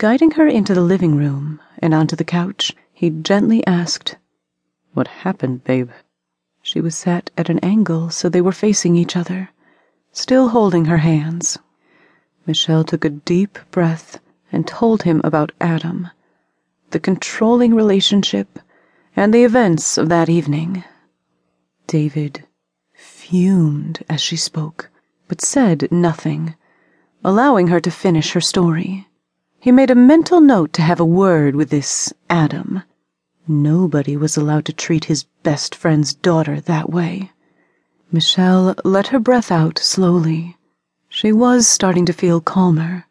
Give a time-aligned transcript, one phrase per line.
[0.00, 4.16] Guiding her into the living room and onto the couch, he gently asked,
[4.94, 5.90] What happened, babe?
[6.62, 9.50] She was sat at an angle so they were facing each other,
[10.10, 11.58] still holding her hands.
[12.46, 14.18] Michelle took a deep breath
[14.50, 16.08] and told him about Adam,
[16.92, 18.58] the controlling relationship,
[19.14, 20.82] and the events of that evening.
[21.86, 22.46] David
[22.94, 24.88] fumed as she spoke,
[25.28, 26.54] but said nothing,
[27.22, 29.06] allowing her to finish her story.
[29.62, 32.82] He made a mental note to have a word with this Adam.
[33.46, 37.32] Nobody was allowed to treat his best friend's daughter that way.
[38.10, 40.56] Michelle let her breath out slowly.
[41.10, 43.04] She was starting to feel calmer.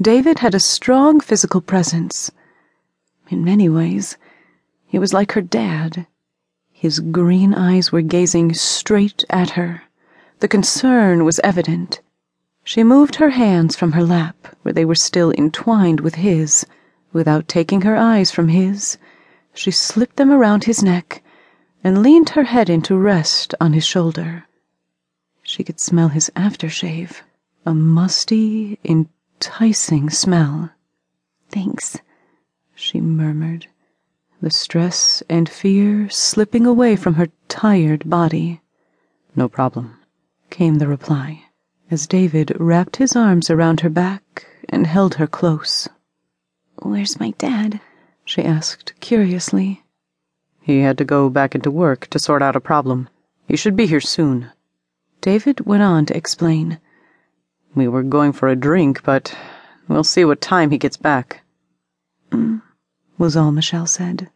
[0.00, 2.30] David had a strong physical presence.
[3.28, 4.16] In many ways,
[4.86, 6.06] he was like her dad.
[6.70, 9.82] His green eyes were gazing straight at her.
[10.38, 12.00] The concern was evident.
[12.70, 16.64] She moved her hands from her lap, where they were still entwined with his.
[17.12, 18.96] Without taking her eyes from his,
[19.52, 21.20] she slipped them around his neck
[21.82, 24.44] and leaned her head in to rest on his shoulder.
[25.42, 27.22] She could smell his aftershave,
[27.66, 30.70] a musty, enticing smell.
[31.48, 31.98] Thanks,
[32.76, 33.66] she murmured,
[34.40, 38.60] the stress and fear slipping away from her tired body.
[39.34, 39.98] No problem,
[40.50, 41.46] came the reply,
[41.90, 45.88] as David wrapped his arms around her back and held her close.
[46.82, 47.80] Where's my dad?
[48.24, 49.82] she asked curiously.
[50.60, 53.08] He had to go back into work to sort out a problem.
[53.48, 54.50] He should be here soon.
[55.20, 56.78] David went on to explain.
[57.74, 59.36] We were going for a drink, but
[59.88, 61.42] we'll see what time he gets back.
[62.30, 62.62] Mm,
[63.18, 64.30] was all Michelle said,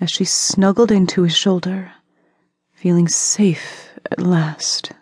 [0.00, 1.92] as she snuggled into his shoulder,
[2.72, 4.92] feeling safe at last.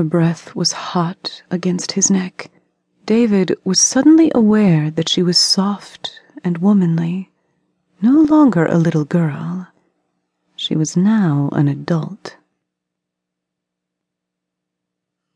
[0.00, 2.50] Her breath was hot against his neck.
[3.04, 7.30] David was suddenly aware that she was soft and womanly,
[8.00, 9.68] no longer a little girl.
[10.56, 12.38] She was now an adult.